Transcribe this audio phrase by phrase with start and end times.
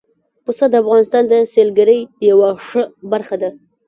[0.45, 1.99] پسه د افغانستان د سیلګرۍ
[2.29, 3.49] یوه ښه برخه ده.